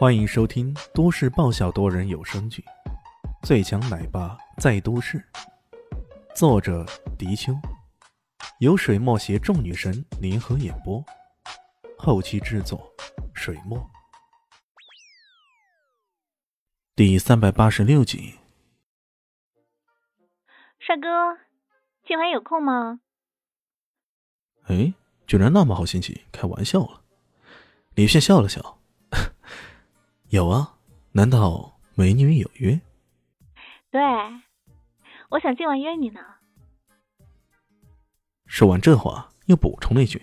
[0.00, 2.64] 欢迎收听都市爆笑多人有声剧
[3.46, 5.18] 《最强奶爸在都市》，
[6.34, 6.86] 作者：
[7.18, 7.52] 迪秋，
[8.60, 11.04] 由水墨携众女神联合演播，
[11.98, 12.90] 后期制作：
[13.34, 13.78] 水墨。
[16.96, 18.38] 第三百八十六集，
[20.78, 21.36] 帅哥，
[22.06, 23.00] 今晚有空吗？
[24.64, 24.94] 哎，
[25.26, 27.02] 居然那么好心情，开玩笑了。
[27.94, 28.79] 李炫笑了笑。
[30.30, 30.76] 有啊，
[31.10, 32.80] 难道美女有约？
[33.90, 34.00] 对，
[35.28, 36.20] 我想今晚约你呢。
[38.46, 40.22] 说完这话，又补充了一句：“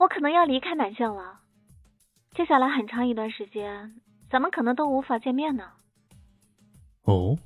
[0.00, 1.40] 我可能要离开南校了，
[2.34, 5.70] 接下来很长一段时间，咱们可能都无法见面呢。”
[7.04, 7.36] 哦，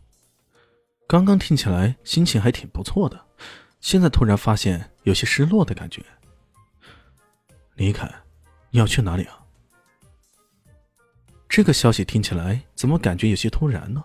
[1.08, 3.26] 刚刚听起来心情还挺不错的，
[3.80, 6.00] 现在突然发现有些失落的感觉。
[7.74, 8.08] 离开，
[8.70, 9.41] 你要去哪里啊？
[11.52, 14.02] 这个消息听起来怎么感觉有些突然呢？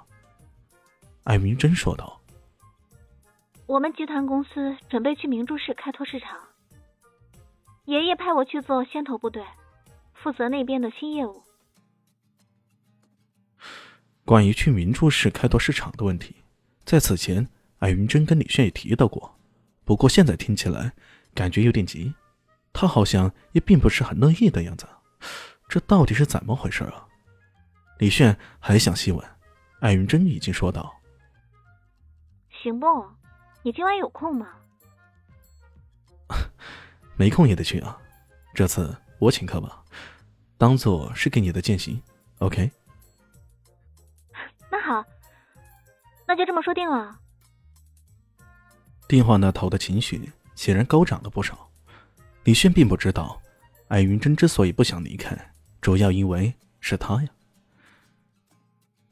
[1.24, 2.20] 艾明真说道
[3.66, 6.38] ：“我们集团公司准备去明珠市开拓市场，
[7.86, 9.42] 爷爷派我去做先头部队，
[10.14, 11.42] 负责那边的新业务。”
[14.26, 16.36] 关于去明珠市开拓市场的问题，
[16.84, 17.48] 在此前
[17.80, 19.34] 艾云珍跟李炫也提到过，
[19.86, 20.92] 不过现在听起来
[21.34, 22.14] 感觉有点急，
[22.74, 24.86] 他好像也并不是很乐意的样子，
[25.70, 27.07] 这到底是怎么回事啊？
[28.00, 29.28] 李炫还想细问，
[29.80, 30.96] 艾云珍已经说道
[32.62, 32.86] ：“行不？
[33.64, 34.48] 你今晚有空吗
[37.18, 37.98] ？”“没空也得去啊，
[38.54, 39.84] 这次我请客吧，
[40.58, 42.02] 当做是给你的践行。
[42.40, 42.70] ”“OK。
[44.70, 45.04] ”“那好，
[46.28, 47.20] 那就这么说定了。”
[49.08, 51.68] 电话那头的情绪显然高涨了不少。
[52.44, 53.42] 李炫并不知道，
[53.88, 55.36] 艾云珍之所以不想离开，
[55.82, 57.30] 主要因为是他呀。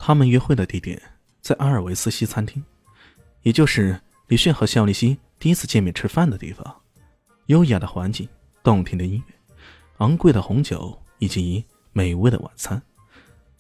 [0.08, 1.02] 他们约会的地点
[1.42, 2.64] 在阿尔维斯西餐厅，
[3.42, 6.80] 也就是李炫和肖丽西第一次见面吃饭的地方。
[7.48, 8.30] 优雅的环境、
[8.62, 9.56] 动听的音乐、
[9.98, 12.80] 昂贵的红酒以及美味的晚餐，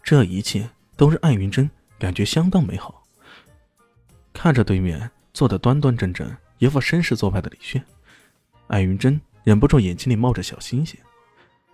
[0.03, 1.67] 这一切都是艾云珍
[1.97, 3.03] 感觉相当美好。
[4.31, 7.83] 看着对面坐的端端正正、一副绅士做派的李炫，
[8.67, 10.99] 艾云珍忍不住眼睛里冒着小星星。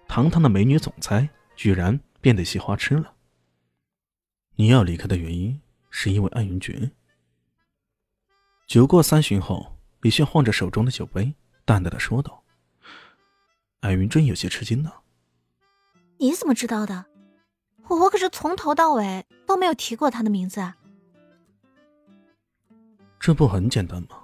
[0.08, 1.28] 堂堂的美女总裁，
[1.58, 3.12] 居然变得些花痴了。
[4.56, 6.91] 你要离开的原因是因为艾云珏。
[8.67, 11.34] 酒过三巡后，李炫晃着手中的酒杯，
[11.66, 12.44] 淡淡的说道
[13.81, 14.91] ：“艾云真有些吃惊呢。
[16.17, 17.06] 你怎么知道的？
[17.88, 20.78] 我可是从头到尾都没有提过他的名字啊。
[23.19, 24.22] 这不很简单吗？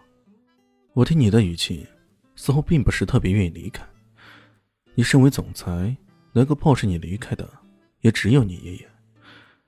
[0.94, 1.88] 我听你的语气，
[2.36, 3.86] 似乎并不是特别愿意离开。
[4.96, 5.96] 你身为总裁，
[6.32, 7.50] 能够迫使你离开的，
[8.02, 8.90] 也只有你爷爷。”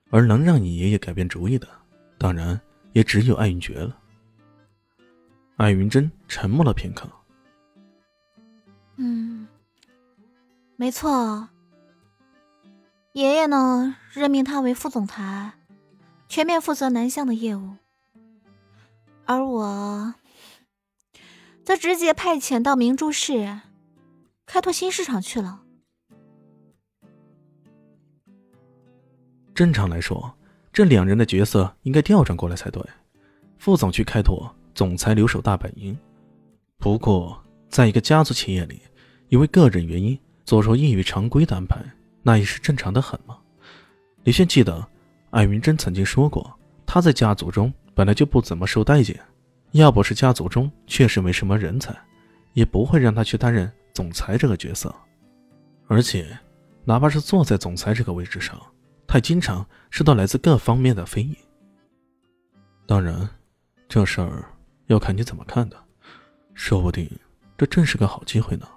[0.10, 1.68] 而能让你爷爷改变主意的，
[2.18, 2.60] 当然
[2.94, 3.98] 也只有艾云珏了。
[5.58, 7.10] 艾云珍沉默了片刻。
[8.96, 9.48] 嗯，
[10.76, 11.48] 没错。
[13.14, 15.54] 爷爷呢，任命他为副总裁，
[16.28, 17.76] 全面负责南向的业务，
[19.26, 20.14] 而我
[21.64, 23.60] 则直接派遣到明珠市，
[24.46, 25.64] 开拓新市场去了。
[29.60, 30.34] 正常来说，
[30.72, 32.82] 这两人的角色应该调转过来才对。
[33.58, 35.98] 副总去开拓，总裁留守大本营。
[36.78, 37.38] 不过，
[37.68, 38.82] 在一个家族企业里，
[39.28, 41.78] 因为个人原因做出异于常规的安排，
[42.24, 43.38] 那也是正常的很嘛？
[44.24, 44.88] 李炫记得，
[45.32, 49.20] 艾云珍曾经说过，他在家族中本来就不怎么受待见，
[49.72, 51.94] 要不是家族中确实没什么人才，
[52.54, 54.96] 也不会让他去担任总裁这个角色。
[55.90, 56.26] 而且，
[56.86, 58.58] 哪怕是坐在总裁这个位置上，
[59.12, 61.36] 他经常受到来自各方面的非议。
[62.86, 63.28] 当然，
[63.88, 64.46] 这事儿
[64.86, 65.84] 要看你怎么看的，
[66.54, 67.10] 说不定
[67.58, 68.70] 这正是个好机会呢。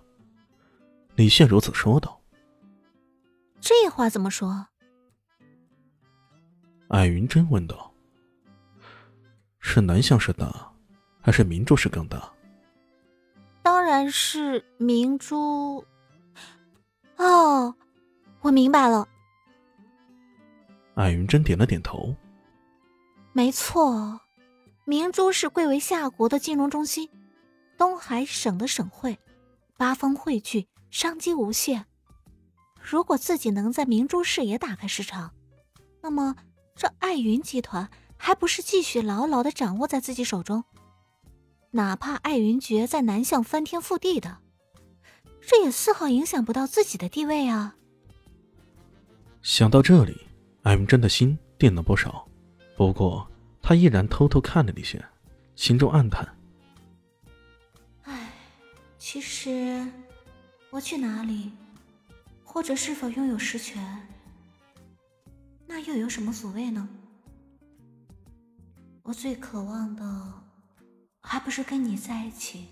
[1.17, 2.19] 李现如此说道。
[3.61, 4.67] 这话怎么说？
[6.89, 7.93] 艾云真问道。
[9.61, 10.73] 是南向是大，
[11.21, 12.33] 还是明珠是更大？
[13.63, 15.85] 当然是明珠。
[17.19, 17.75] 哦，
[18.41, 19.07] 我明白了。
[20.95, 22.15] 艾云珍点了点头。
[23.33, 24.21] 没错，
[24.85, 27.09] 明珠是贵为夏国的金融中心，
[27.79, 29.19] 东海省的省会，
[29.77, 31.87] 八方汇聚，商机无限。
[32.81, 35.33] 如果自己能在明珠市也打开市场，
[36.03, 36.37] 那么
[36.75, 40.65] 这艾云集团还不是继续牢牢的掌握在自己手中？
[41.71, 44.39] 哪怕艾云珏在南向翻天覆地的，
[45.41, 47.77] 这也丝毫影响不到自己的地位啊。
[49.41, 50.27] 想到这里，
[50.63, 52.27] 艾云真的心定了不少。
[52.77, 53.29] 不过，
[53.61, 55.03] 他依然偷偷看了李轩，
[55.55, 56.27] 心中暗叹
[58.05, 58.33] ：“唉，
[58.99, 59.87] 其实
[60.71, 61.53] 我去哪里，
[62.45, 64.09] 或者是否拥有实权，
[65.67, 66.89] 那又有什么所谓呢？
[69.03, 70.33] 我最渴望的，
[71.21, 72.67] 还不是跟你在一起。”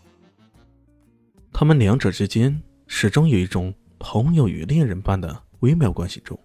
[1.53, 6.39] 他们两者之间始终有一种朋友与恋人般的微妙关系中。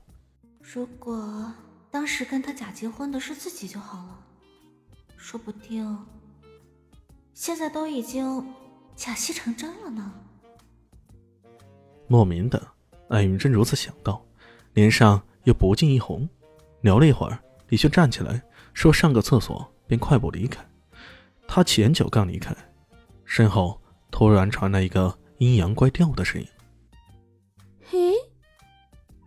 [0.74, 1.54] 如果
[1.92, 4.20] 当时跟他假结婚的是自己就好了，
[5.16, 6.06] 说不定
[7.36, 8.52] 现在都已经
[8.96, 10.12] 假戏成真了呢。
[12.08, 12.68] 莫名的，
[13.10, 14.26] 艾云真如此想到，
[14.74, 16.28] 脸上又不禁一红。
[16.82, 17.40] 聊了一会儿，
[17.70, 18.42] 李轩站起来
[18.74, 20.66] 说：“上个厕所。”便快步离开。
[21.48, 22.56] 他前脚刚离开，
[23.24, 23.80] 身后
[24.10, 26.48] 突然传来一个阴阳怪调的声音：“，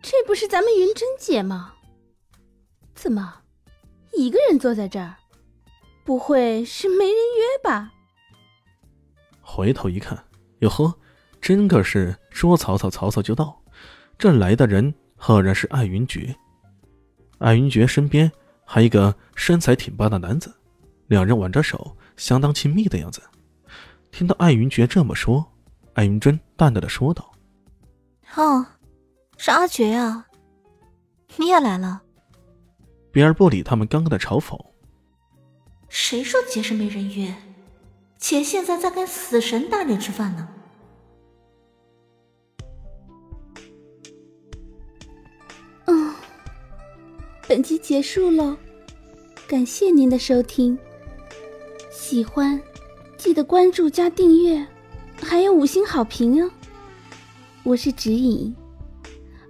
[0.01, 1.73] 这不是咱们云珍姐吗？
[2.93, 3.41] 怎么
[4.13, 5.15] 一个人坐在这儿？
[6.03, 7.91] 不会是没人约吧？”
[9.41, 10.23] 回头一看，
[10.59, 10.93] 哟呵，
[11.41, 13.61] 真个是说曹操曹操就到。
[14.17, 16.35] 这来的人赫然是艾云珏。
[17.37, 18.31] 艾云珏身边。
[18.71, 20.55] 还一个身材挺拔的男子，
[21.07, 23.19] 两人挽着手，相当亲密的样子。
[24.11, 25.43] 听到艾云珏这么说，
[25.95, 27.31] 艾云珍淡淡的说道
[28.37, 28.63] ：“哦，
[29.41, 30.27] 是阿珏啊，
[31.37, 32.01] 你也来了。”
[33.09, 34.59] 别儿不理他们刚刚的嘲讽。
[35.87, 37.33] 谁说杰是没人约？
[38.17, 40.49] 姐现在在跟死神大人吃饭呢。
[45.85, 46.13] 嗯
[47.47, 48.57] 本集结束喽，
[49.47, 50.77] 感谢您的收听。
[51.89, 52.61] 喜欢
[53.17, 54.67] 记得关注加订阅，
[55.23, 56.51] 还有五星好评哦。
[57.63, 58.53] 我是指引，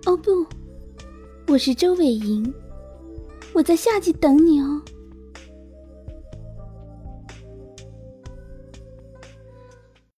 [0.10, 0.44] 哦不，
[1.48, 2.52] 我是周伟莹，
[3.54, 4.82] 我在夏季等你哦。